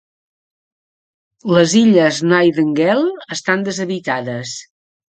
[1.57, 4.61] Les illes Nightingale estan deshabitades.